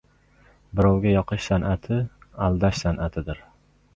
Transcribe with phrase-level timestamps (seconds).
[0.79, 1.99] Birovga yoqish san’ati—
[2.47, 3.45] aldash san’atidir.